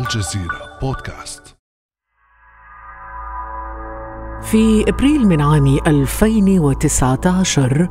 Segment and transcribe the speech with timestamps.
[0.00, 1.42] الجزيرة بودكاست.
[4.42, 7.88] في إبريل من عام 2019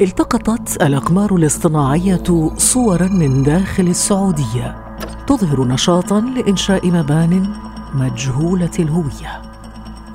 [0.00, 4.96] التقطت الأقمار الاصطناعية صورا من داخل السعودية
[5.26, 7.54] تظهر نشاطا لإنشاء مبان
[7.94, 9.42] مجهولة الهوية.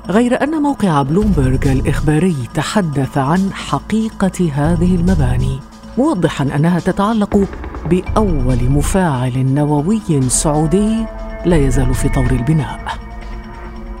[0.08, 5.60] غير أن موقع بلومبرج الإخباري تحدث عن حقيقة هذه المباني
[5.98, 7.48] موضحا أنها تتعلق
[7.90, 11.06] بأول مفاعل نووي سعودي
[11.44, 12.80] لا يزال في طور البناء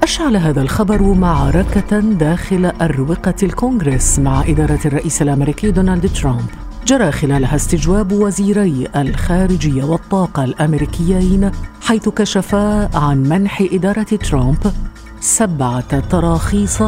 [0.02, 6.46] أشعل هذا الخبر معركة داخل أروقة الكونغرس مع إدارة الرئيس الأمريكي دونالد ترامب
[6.86, 11.50] جرى خلالها استجواب وزيري الخارجية والطاقة الأمريكيين
[11.82, 14.72] حيث كشفا عن منح إدارة ترامب
[15.20, 16.82] سبعة تراخيص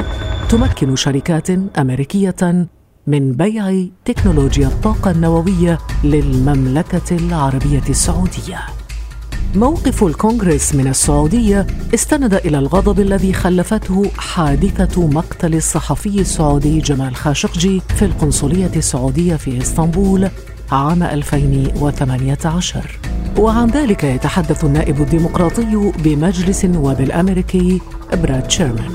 [0.48, 2.66] تمكن شركات أمريكية
[3.06, 8.79] من بيع تكنولوجيا الطاقة النووية للمملكة العربية السعودية.
[9.54, 17.82] موقف الكونغرس من السعودية استند إلى الغضب الذي خلفته حادثة مقتل الصحفي السعودي جمال خاشقجي
[17.96, 20.28] في القنصلية السعودية في إسطنبول
[20.72, 22.98] عام 2018
[23.38, 27.80] وعن ذلك يتحدث النائب الديمقراطي بمجلس النواب الأمريكي
[28.12, 28.92] براد شيرمان.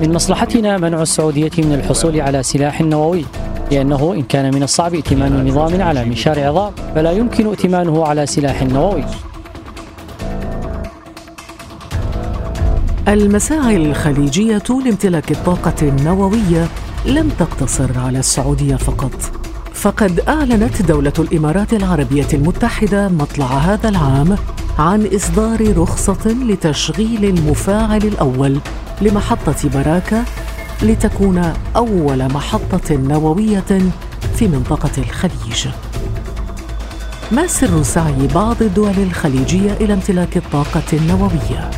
[0.00, 3.24] من مصلحتنا منع السعودية من الحصول على سلاح نووي.
[3.70, 8.62] لأنه إن كان من الصعب ائتمان نظام على منشار عظام فلا يمكن ائتمانه على سلاح
[8.62, 9.04] نووي.
[13.08, 16.68] المساعي الخليجية لامتلاك الطاقة النووية
[17.06, 19.14] لم تقتصر على السعودية فقط.
[19.74, 24.36] فقد أعلنت دولة الإمارات العربية المتحدة مطلع هذا العام
[24.78, 28.58] عن إصدار رخصة لتشغيل المفاعل الأول
[29.02, 30.24] لمحطة براكة
[30.82, 33.80] لتكون أول محطة نووية
[34.36, 35.68] في منطقة الخليج.
[37.32, 41.70] ما سر سعي بعض الدول الخليجية إلى امتلاك الطاقة النووية؟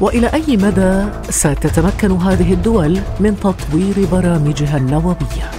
[0.00, 5.50] وإلى أي مدى ستتمكن هذه الدول من تطوير برامجها النووية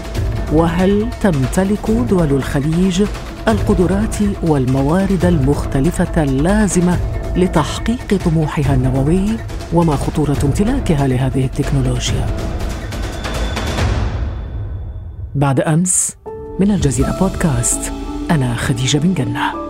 [0.53, 3.03] وهل تمتلك دول الخليج
[3.47, 6.99] القدرات والموارد المختلفة اللازمة
[7.35, 9.25] لتحقيق طموحها النووي
[9.73, 12.25] وما خطورة امتلاكها لهذه التكنولوجيا
[15.35, 16.15] بعد أمس
[16.59, 17.93] من الجزيرة بودكاست
[18.31, 19.65] أنا خديجة بن جنة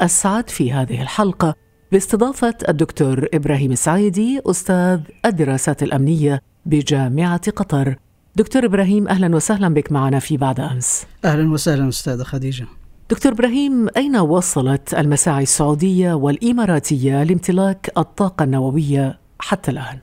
[0.00, 1.54] اسعد في هذه الحلقة
[1.92, 7.96] باستضافة الدكتور إبراهيم السعيدي أستاذ الدراسات الأمنية بجامعة قطر.
[8.36, 11.06] دكتور إبراهيم أهلا وسهلا بك معنا في بعد أمس.
[11.24, 12.66] أهلا وسهلا أستاذة خديجة.
[13.12, 19.98] دكتور إبراهيم أين وصلت المساعي السعودية والإماراتية لامتلاك الطاقة النووية حتى الآن؟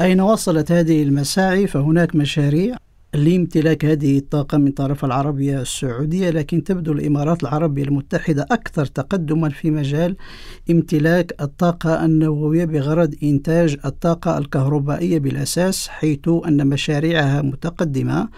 [0.00, 2.76] أين وصلت هذه المساعي فهناك مشاريع
[3.14, 9.70] لامتلاك هذه الطاقة من طرف العربية السعودية لكن تبدو الإمارات العربية المتحدة أكثر تقدما في
[9.70, 10.16] مجال
[10.70, 18.28] امتلاك الطاقة النووية بغرض إنتاج الطاقة الكهربائية بالأساس حيث أن مشاريعها متقدمة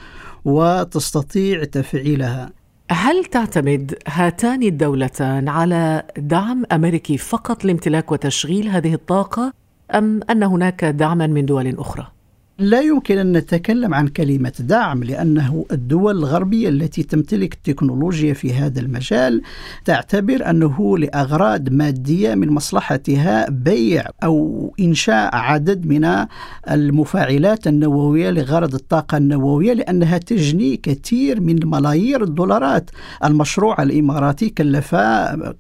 [0.45, 2.53] وتستطيع تفعيلها
[2.91, 9.53] هل تعتمد هاتان الدولتان على دعم أمريكي فقط لامتلاك وتشغيل هذه الطاقة
[9.95, 12.16] أم أن هناك دعما من دول أخرى؟
[12.59, 18.81] لا يمكن أن نتكلم عن كلمة دعم لأنه الدول الغربية التي تمتلك التكنولوجيا في هذا
[18.81, 19.43] المجال
[19.85, 26.27] تعتبر أنه لأغراض مادية من مصلحتها بيع أو إنشاء عدد من
[26.71, 32.91] المفاعلات النووية لغرض الطاقة النووية لأنها تجني كثير من ملايير الدولارات.
[33.25, 34.95] المشروع الإماراتي كلف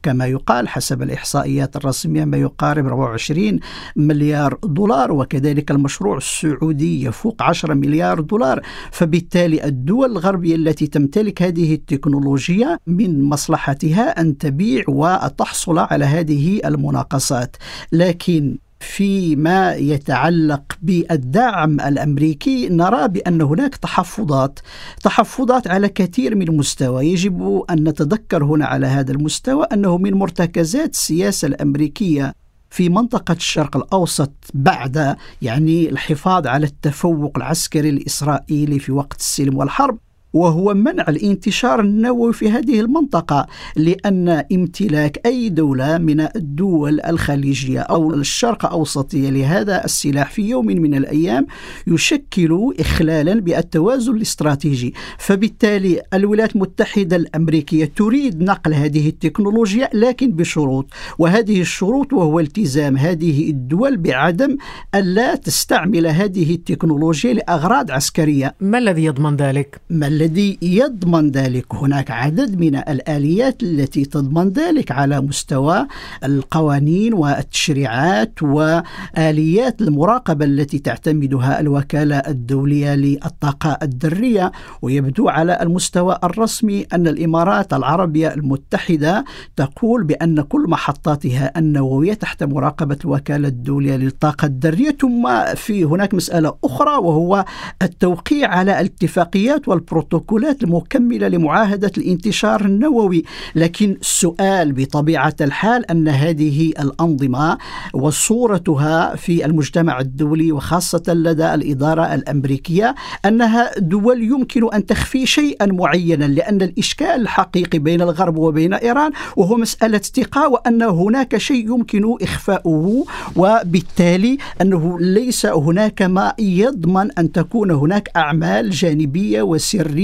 [0.02, 3.60] كما يقال حسب الإحصائيات الرسمية ما يقارب 24
[3.96, 8.60] مليار دولار وكذلك المشروع السعودي يفوق 10 مليار دولار.
[8.92, 17.56] فبالتالي الدول الغربية التي تمتلك هذه التكنولوجيا من مصلحتها أن تبيع وتحصل على هذه المناقصات.
[17.92, 24.58] لكن فيما يتعلق بالدعم الأمريكي نرى بأن هناك تحفظات
[25.02, 27.06] تحفظات على كثير من المستوى.
[27.06, 32.34] يجب أن نتذكر هنا على هذا المستوى أنه من مرتكزات السياسة الأمريكية
[32.76, 39.98] في منطقة الشرق الأوسط بعد يعني الحفاظ على التفوق العسكري الإسرائيلي في وقت السلم والحرب.
[40.36, 43.46] وهو منع الانتشار النووي في هذه المنطقة
[43.76, 50.94] لأن امتلاك أي دولة من الدول الخليجية أو الشرق أوسطية لهذا السلاح في يوم من
[50.94, 51.46] الأيام
[51.86, 60.86] يشكل إخلالا بالتوازن الاستراتيجي فبالتالي الولايات المتحدة الأمريكية تريد نقل هذه التكنولوجيا لكن بشروط
[61.18, 64.56] وهذه الشروط وهو التزام هذه الدول بعدم
[64.94, 70.25] ألا تستعمل هذه التكنولوجيا لأغراض عسكرية ما الذي يضمن ذلك؟ ما الذي
[70.62, 75.86] يضمن ذلك؟ هناك عدد من الآليات التي تضمن ذلك على مستوى
[76.24, 84.52] القوانين والتشريعات وآليات المراقبة التي تعتمدها الوكالة الدولية للطاقة الذرية
[84.82, 89.24] ويبدو على المستوى الرسمي أن الإمارات العربية المتحدة
[89.56, 96.54] تقول بأن كل محطاتها النووية تحت مراقبة الوكالة الدولية للطاقة الذرية ثم في هناك مسألة
[96.64, 97.44] أخرى وهو
[97.82, 100.15] التوقيع على الاتفاقيات والبروتوكولات
[100.62, 103.24] المكملة لمعاهدة الانتشار النووي.
[103.54, 107.58] لكن السؤال بطبيعة الحال أن هذه الأنظمة
[107.94, 116.24] وصورتها في المجتمع الدولي وخاصة لدى الإدارة الأمريكية أنها دول يمكن أن تخفي شيئا معينا
[116.24, 123.04] لأن الإشكال الحقيقي بين الغرب وبين إيران وهو مسألة ثقة وأن هناك شيء يمكن إخفاؤه
[123.36, 129.95] وبالتالي أنه ليس هناك ما يضمن أن تكون هناك أعمال جانبية وسرية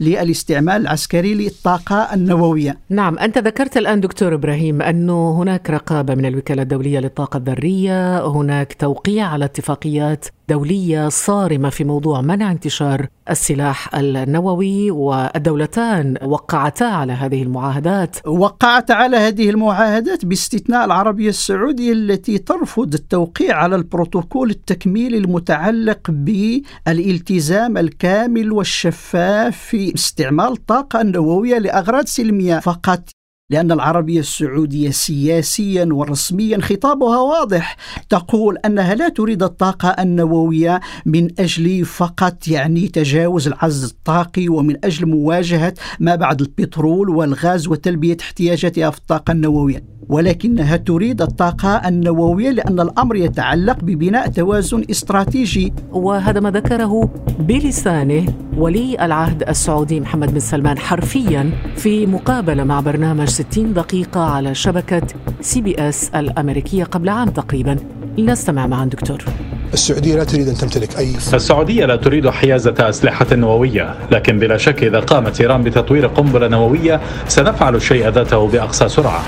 [0.00, 2.78] للاستعمال العسكري للطاقة النووية.
[2.88, 8.72] نعم أنت ذكرت الآن دكتور إبراهيم أنه هناك رقابة من الوكالة الدولية للطاقة الذرية هناك
[8.72, 17.42] توقيع على اتفاقيات دولية صارمة في موضوع منع انتشار السلاح النووي والدولتان وقعتا على هذه
[17.42, 18.16] المعاهدات.
[18.26, 27.78] وقعت على هذه المعاهدات باستثناء العربية السعودية التي ترفض التوقيع على البروتوكول التكميلي المتعلق بالالتزام
[27.78, 33.17] الكامل والشفاف في استعمال الطاقة النووية لأغراض سلمية فقط.
[33.50, 37.76] لأن العربية السعودية سياسيا ورسميا خطابها واضح.
[38.08, 45.06] تقول أنها لا تريد الطاقة النووية من أجل فقط يعني تجاوز العز الطاقي ومن أجل
[45.06, 49.84] مواجهة ما بعد البترول والغاز وتلبية احتياجاتها في الطاقة النووية.
[50.08, 55.72] ولكنها تريد الطاقة النووية لأن الأمر يتعلق ببناء توازن استراتيجي.
[55.92, 57.10] وهذا ما ذكره
[57.40, 64.54] بلسانه ولي العهد السعودي محمد بن سلمان حرفيا في مقابلة مع برنامج 60 دقيقة على
[64.54, 65.02] شبكة
[65.40, 67.76] سي بي إس الأمريكية قبل عام تقريبا.
[68.18, 69.24] لنستمع معا دكتور.
[69.72, 74.82] السعودية لا تريد أن تمتلك أي السعودية لا تريد حيازة أسلحة نووية لكن بلا شك
[74.82, 79.22] إذا قامت إيران بتطوير قنبلة نووية سنفعل الشيء ذاته بأقصى سرعة.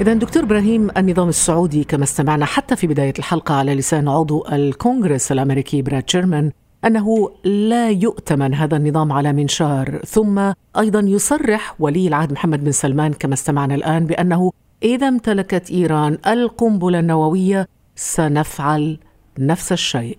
[0.00, 5.32] إذا دكتور إبراهيم النظام السعودي كما استمعنا حتى في بداية الحلقة على لسان عضو الكونغرس
[5.32, 6.50] الأمريكي براد شيرمان
[6.84, 13.12] أنه لا يؤتمن هذا النظام على منشار ثم أيضا يصرح ولي العهد محمد بن سلمان
[13.12, 14.52] كما استمعنا الآن بأنه
[14.82, 18.98] إذا امتلكت إيران القنبلة النووية سنفعل
[19.38, 20.18] نفس الشيء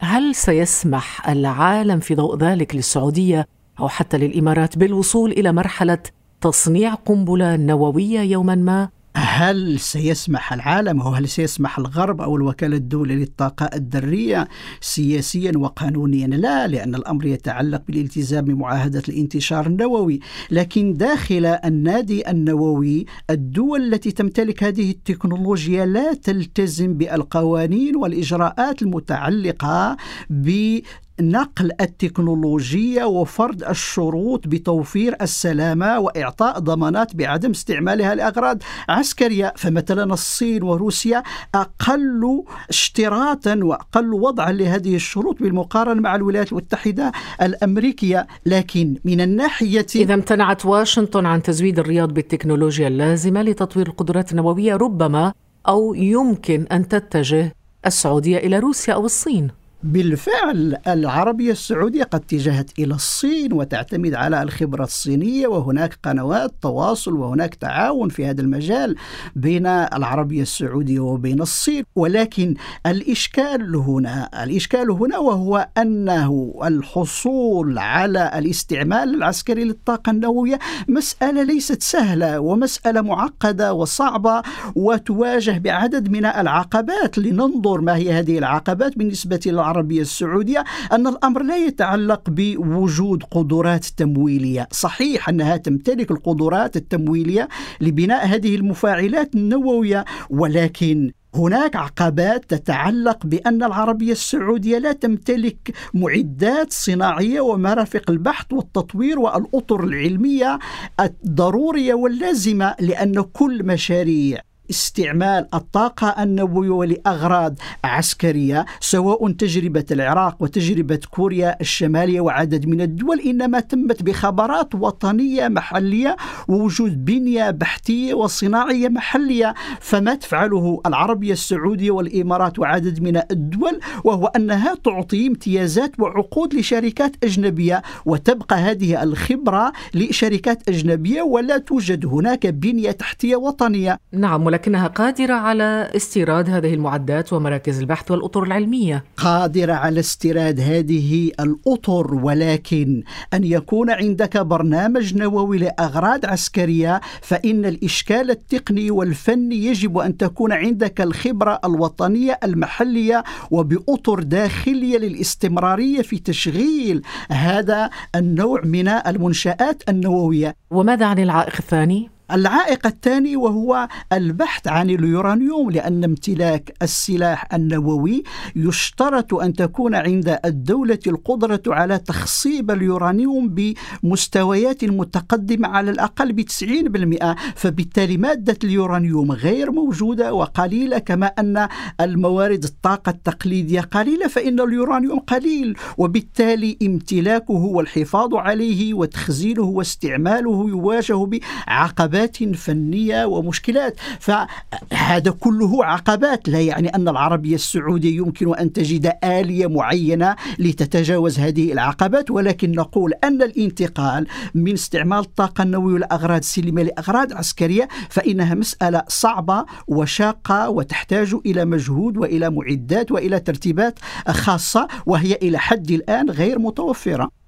[0.00, 3.46] هل سيسمح العالم في ضوء ذلك للسعودية
[3.80, 5.98] أو حتى للإمارات بالوصول إلى مرحلة
[6.40, 8.88] تصنيع قنبلة نووية يوما ما؟
[9.18, 14.48] هل سيسمح العالم أو هل سيسمح الغرب أو الوكالة الدولية للطاقة الذرية
[14.80, 20.20] سياسيا وقانونيا؟ لا لأن الأمر يتعلق بالالتزام بمعاهدة الانتشار النووي.
[20.50, 29.96] لكن داخل النادي النووي الدول التي تمتلك هذه التكنولوجيا لا تلتزم بالقوانين والإجراءات المتعلقة
[30.30, 30.78] ب
[31.20, 39.52] نقل التكنولوجيا وفرض الشروط بتوفير السلامة وإعطاء ضمانات بعدم استعمالها لأغراض عسكرية.
[39.56, 41.22] فمثلا الصين وروسيا
[41.54, 48.26] أقل اشتراطا وأقل وضعا لهذه الشروط بالمقارنة مع الولايات المتحدة الأمريكية.
[48.46, 55.32] لكن من الناحية إذا امتنعت واشنطن عن تزويد الرياض بالتكنولوجيا اللازمة لتطوير القدرات النووية ربما
[55.68, 57.54] أو يمكن أن تتجه
[57.86, 59.50] السعودية إلى روسيا أو الصين.
[59.82, 67.54] بالفعل العربية السعودية قد اتجهت إلى الصين وتعتمد على الخبرة الصينية وهناك قنوات تواصل وهناك
[67.54, 68.96] تعاون في هذا المجال
[69.36, 71.84] بين العربية السعودية وبين الصين.
[71.96, 72.54] ولكن
[72.86, 80.58] الإشكال هنا الإشكال هنا وهو أنه الحصول على الاستعمال العسكري للطاقة النووية
[80.88, 84.42] مسألة ليست سهلة ومسألة معقدة وصعبة
[84.74, 87.18] وتواجه بعدد من العقبات.
[87.18, 94.68] لننظر ما هي هذه العقبات بالنسبة العربية السعودية أن الأمر لا يتعلق بوجود قدرات تمويلية.
[94.70, 97.48] صحيح أنها تمتلك القدرات التمويلية
[97.80, 107.40] لبناء هذه المفاعلات النووية ولكن هناك عقبات تتعلق بأن العربية السعودية لا تمتلك معدات صناعية
[107.40, 110.58] ومرافق البحث والتطوير والأطر العلمية
[111.00, 121.56] الضرورية واللازمة لأن كل مشاريع استعمال الطاقة النووية لأغراض عسكرية سواء تجربة العراق وتجربة كوريا
[121.60, 126.16] الشمالية وعدد من الدول إنما تمت بخبرات وطنية محلية
[126.48, 134.74] ووجود بنية بحثية وصناعية محلية فما تفعله العربية السعودية والإمارات وعدد من الدول وهو أنها
[134.74, 143.36] تعطي امتيازات وعقود لشركات أجنبية وتبقى هذه الخبرة لشركات أجنبية ولا توجد هناك بنية تحتية
[143.36, 143.98] وطنية.
[144.12, 151.30] نعم ولكنها قادرة على استيراد هذه المعدات ومراكز البحث والأطر العلمية قادرة على استيراد هذه
[151.40, 153.02] الأطر ولكن
[153.34, 161.00] أن يكون عندك برنامج نووي لأغراض عسكرية فإن الإشكال التقني والفني يجب أن تكون عندك
[161.00, 171.18] الخبرة الوطنية المحلية وبأطر داخلية للاستمرارية في تشغيل هذا النوع من المنشآت النووية وماذا عن
[171.18, 178.22] العائق الثاني؟ العائق الثاني وهو البحث عن اليورانيوم لأن امتلاك السلاح النووي
[178.56, 183.54] يشترط أن تكون عند الدولة القدرة على تخصيب اليورانيوم
[184.02, 191.68] بمستويات متقدمة على الأقل ب 90% فبالتالي مادة اليورانيوم غير موجودة وقليلة كما أن
[192.00, 195.76] الموارد الطاقة التقليدية قليلة فإن اليورانيوم قليل.
[195.98, 203.96] وبالتالي امتلاكه والحفاظ عليه وتخزينه واستعماله يواجه بعقبات عقبات فنية ومشكلات.
[204.20, 206.48] فهذا كله عقبات.
[206.48, 212.30] لا يعني أن العربية السعودية يمكن أن تجد آلية معينة لتتجاوز هذه العقبات.
[212.30, 219.64] ولكن نقول أن الانتقال من استعمال الطاقة النووية لأغراض السلمية لأغراض عسكرية فإنها مسألة صعبة
[219.88, 223.98] وشاقة وتحتاج إلى مجهود وإلى معدات وإلى ترتيبات
[224.28, 227.47] خاصة وهي إلى حد الآن غير متوفرة.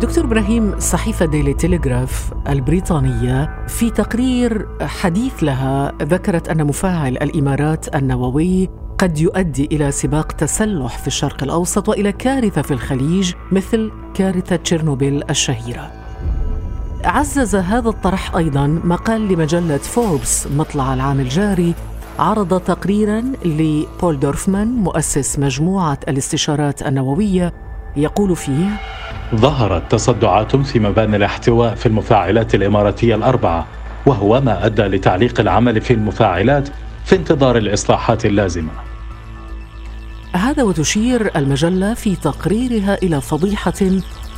[0.00, 8.68] دكتور إبراهيم صحيفة ديلي تيليغراف البريطانية في تقرير حديث لها ذكرت أن مفاعل الإمارات النووي
[8.98, 15.30] قد يؤدي إلى سباق تسلح في الشرق الأوسط وإلى كارثة في الخليج مثل كارثة تشيرنوبيل
[15.30, 15.92] الشهيرة.
[17.04, 21.74] عزز هذا الطرح أيضا مقال لمجلة فوربس مطلع العام الجاري
[22.18, 27.52] عرض تقريرا لبول دورفمان مؤسس مجموعة الاستشارات النووية
[27.96, 28.68] يقول فيه
[29.34, 33.66] ظهرت تصدعات في مباني الاحتواء في المفاعلات الإماراتية الأربعة
[34.06, 36.68] وهو ما أدى لتعليق العمل في المفاعلات
[37.04, 38.70] في انتظار الإصلاحات اللازمة.
[40.32, 43.72] هذا وتشير المجلة في تقريرها إلى فضيحة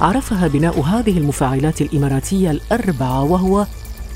[0.01, 3.67] عرفها بناء هذه المفاعلات الإماراتية الأربعة وهو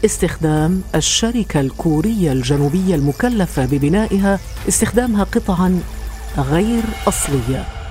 [0.05, 4.39] استخدام الشركة الكورية الجنوبية المكلفة ببنائها
[4.69, 5.81] استخدامها قطعا
[6.39, 7.82] غير أصلية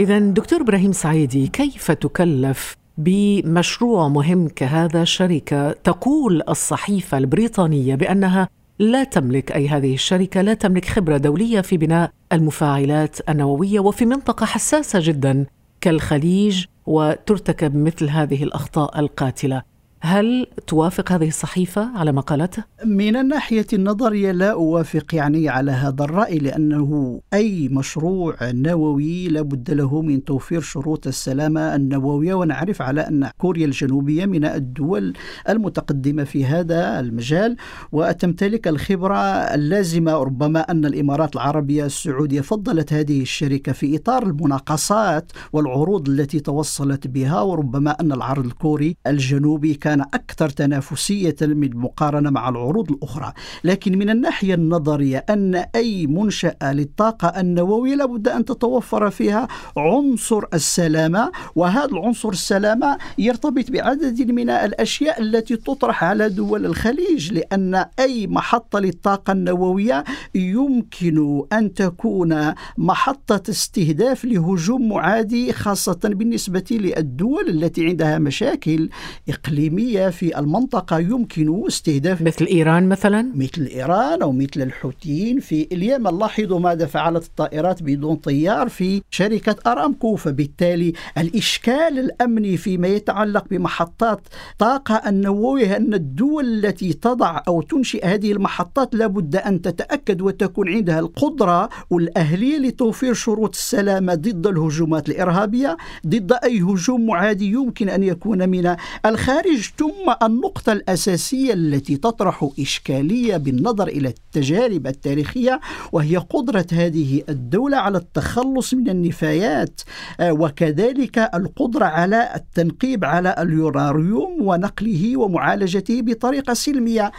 [0.00, 8.48] إذا دكتور إبراهيم سعيدي كيف تكلف بمشروع مهم كهذا شركة تقول الصحيفة البريطانية بأنها
[8.78, 14.46] لا تملك أي هذه الشركة لا تملك خبرة دولية في بناء المفاعلات النووية وفي منطقة
[14.46, 15.46] حساسة جدا
[15.80, 19.62] كالخليج وترتكب مثل هذه الأخطاء القاتلة.
[20.04, 26.04] هل توافق هذه الصحيفة على ما قالته؟ من الناحية النظرية لا أوافق يعني على هذا
[26.04, 33.30] الرأي لأنه أي مشروع نووي لابد له من توفير شروط السلامة النووية ونعرف على أن
[33.38, 35.12] كوريا الجنوبية من الدول
[35.48, 37.56] المتقدمة في هذا المجال
[37.92, 39.16] وتمتلك الخبرة
[39.54, 47.06] اللازمة ربما أن الإمارات العربية السعودية فضلت هذه الشركة في إطار المناقصات والعروض التي توصلت
[47.06, 53.32] بها وربما أن العرض الكوري الجنوبي كان كان أكثر تنافسية من مقارنة مع العروض الأخرى.
[53.64, 61.32] لكن من الناحية النظرية أن أي منشأة للطاقة النووية لابد أن تتوفر فيها عنصر السلامة
[61.54, 68.78] وهذا العنصر السلامة يرتبط بعدد من الأشياء التي تطرح على دول الخليج لأن أي محطة
[68.78, 78.88] للطاقة النووية يمكن أن تكون محطة استهداف لهجوم معادي خاصة بالنسبة للدول التي عندها مشاكل
[79.28, 79.83] إقليمية.
[79.84, 86.18] دولية في المنطقة يمكن استهداف مثل إيران مثلا؟ مثل إيران أو مثل الحوثيين في اليمن.
[86.18, 94.20] لاحظوا ماذا فعلت الطائرات بدون طيار في شركة أرامكو فبالتالي الإشكال الأمني فيما يتعلق بمحطات
[94.58, 101.00] طاقة النووية أن الدول التي تضع أو تنشئ هذه المحطات لابد أن تتأكد وتكون عندها
[101.00, 105.76] القدرة والأهلية لتوفير شروط السلامة ضد الهجومات الإرهابية
[106.06, 108.76] ضد أي هجوم معادي يمكن أن يكون من
[109.06, 109.73] الخارج.
[109.76, 115.60] ثم النقطة الأساسية التي تطرح إشكالية بالنظر إلى التجارب التاريخية
[115.92, 119.80] وهي قدرة هذه الدولة على التخلص من النفايات
[120.20, 127.12] آه، وكذلك القدرة على التنقيب على اليوراريوم ونقله ومعالجته بطريقة سلمية.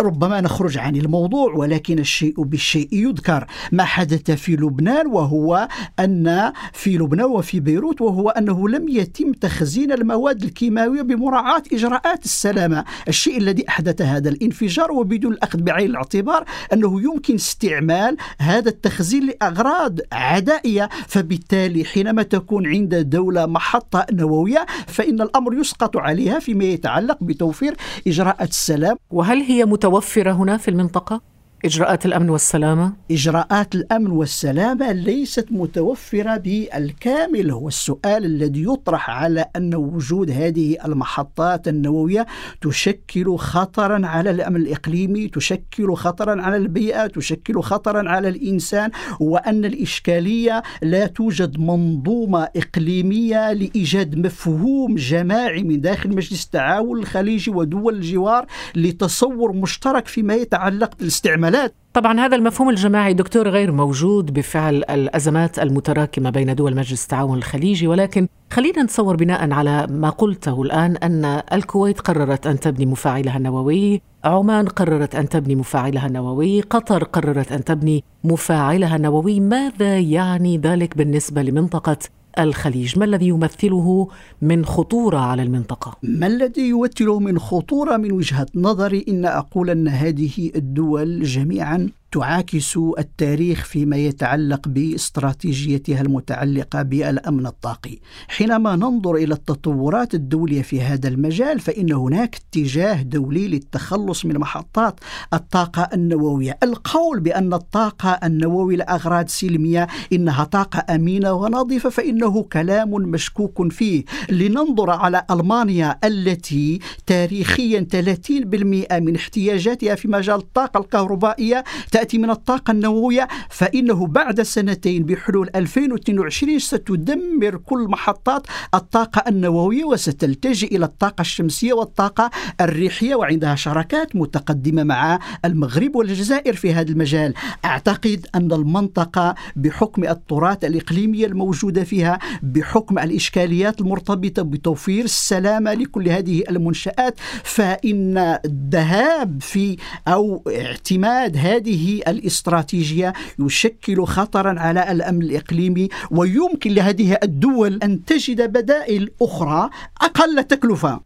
[0.00, 3.46] ربما نخرج عن الموضوع ولكن الشيء بالشيء يذكر.
[3.72, 9.92] ما حدث في لبنان وهو أن في لبنان وفي بيروت وهو أنه لم يتم تخزين
[9.92, 11.91] المواد الكيماوية بمراعاة إجراءات
[12.24, 12.84] السلامة.
[13.08, 19.98] الشيء الذي أحدث هذا الانفجار وبدون الأخذ بعين الاعتبار أنه يمكن استعمال هذا التخزين لأغراض
[20.12, 20.88] عدائية.
[21.08, 28.50] فبالتالي حينما تكون عند دولة محطة نووية فإن الأمر يسقط عليها فيما يتعلق بتوفير إجراءات
[28.50, 28.96] السلام.
[29.10, 31.31] وهل هي متوفرة هنا في المنطقة؟
[31.64, 39.74] إجراءات الأمن والسلامة؟ إجراءات الأمن والسلامة ليست متوفرة بالكامل هو السؤال الذي يطرح على أن
[39.74, 42.26] وجود هذه المحطات النووية
[42.60, 48.90] تشكل خطرا على الأمن الإقليمي تشكل خطرا على البيئة تشكل خطرا على الإنسان
[49.20, 57.94] وأن الإشكالية لا توجد منظومة إقليمية لإيجاد مفهوم جماعي من داخل مجلس التعاون الخليجي ودول
[57.94, 64.74] الجوار لتصور مشترك فيما يتعلق بالاستعمال الحملات طبعا هذا المفهوم الجماعي دكتور غير موجود بفعل
[64.74, 70.96] الأزمات المتراكمة بين دول مجلس التعاون الخليجي ولكن خلينا نتصور بناء على ما قلته الآن
[70.96, 77.52] أن الكويت قررت أن تبني مفاعلها النووي، عمان قررت أن تبني مفاعلها النووي، قطر قررت
[77.52, 81.98] أن تبني مفاعلها النووي، ماذا يعني ذلك بالنسبة لمنطقة
[82.38, 84.08] الخليج ما الذي يمثله
[84.42, 89.88] من خطورة على المنطقة؟ ما الذي يمثله من خطورة من وجهة نظري إن أقول أن
[89.88, 97.98] هذه الدول جميعا تعاكس التاريخ فيما يتعلق باستراتيجيتها المتعلقة بالأمن الطاقي.
[98.28, 105.00] حينما ننظر إلى التطورات الدولية في هذا المجال فإن هناك اتجاه دولي للتخلص من محطات
[105.34, 106.58] الطاقة النووية.
[106.62, 114.04] القول بأن الطاقة النووية لأغراض سلمية إنها طاقة امينه ونظيفة فإنه كلام مشكوك فيه.
[114.30, 121.64] لننظر على ألمانيا التي تاريخيا 30% من احتياجاتها في مجال الطاقة الكهربائية
[122.02, 130.76] تأتي من الطاقة النووية فإنه بعد سنتين بحلول 2022 ستدمر كل محطات الطاقة النووية وستلتجئ
[130.76, 137.34] إلى الطاقة الشمسية والطاقة الريحية وعندها شراكات متقدمة مع المغرب والجزائر في هذا المجال.
[137.64, 146.42] أعتقد أن المنطقة بحكم التراث الإقليمي الموجودة فيها بحكم الإشكاليات المرتبطة بتوفير السلامة لكل هذه
[146.50, 149.76] المنشآت فإن الذهاب في
[150.08, 159.10] أو اعتماد هذه الاستراتيجية يشكل خطرا على الأمن الإقليمي ويمكن لهذه الدول أن تجد بدائل
[159.22, 159.70] أخرى
[160.02, 161.00] أقل تكلفة.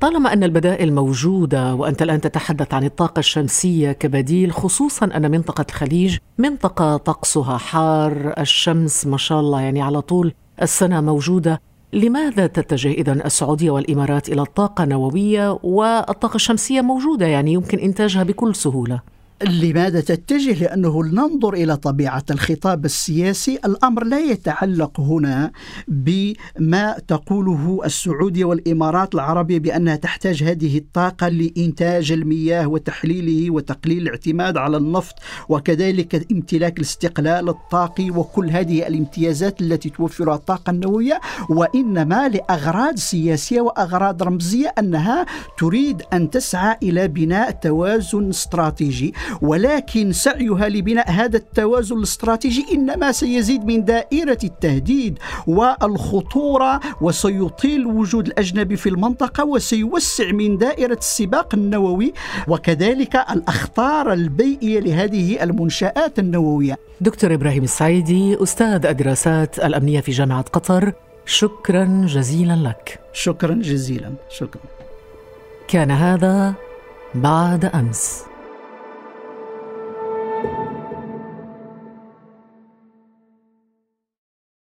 [0.00, 6.18] طالما أن البدائل موجودة وأنت الآن تتحدث عن الطاقة الشمسية كبديل خصوصا أن منطقة الخليج
[6.38, 11.60] منطقة طقسها حار الشمس ما شاء الله يعني على طول السنة موجودة.
[11.92, 18.54] لماذا تتجه اذا السعودية والإمارات إلى الطاقة النووية والطاقة الشمسية موجودة؟ يعني يمكن إنتاجها بكل
[18.54, 19.00] سهولة.
[19.42, 23.58] لماذا تتجه؟ لأنه ننظر إلى طبيعة الخطاب السياسي.
[23.64, 25.50] الأمر لا يتعلق هنا
[25.88, 34.76] بما تقوله السعودية والإمارات العربية بأنها تحتاج هذه الطاقة لإنتاج المياه وتحليله وتقليل الاعتماد على
[34.76, 35.14] النفط
[35.48, 41.20] وكذلك امتلاك الاستقلال الطاقي وكل هذه الامتيازات التي توفرها الطاقة النووية.
[41.48, 45.26] وإنما لأغراض سياسية وأغراض رمزية أنها
[45.58, 49.14] تريد أن تسعى إلى بناء توازن استراتيجي.
[49.42, 58.76] ولكن سعيها لبناء هذا التوازن الاستراتيجي إنما سيزيد من دائرة التهديد والخطورة وسيطيل وجود الأجنبي
[58.76, 62.12] في المنطقة وسيوسع من دائرة السباق النووي
[62.48, 66.78] وكذلك الأخطار البيئية لهذه المنشآت النووية.
[67.00, 70.92] دكتور إبراهيم السعيدي أستاذ الدراسات الأمنية في جامعة قطر
[71.26, 73.00] شكرا جزيلا لك.
[73.12, 74.62] شكرا جزيلا شكرا.
[75.68, 76.54] كان هذا
[77.14, 78.25] بعد أمس.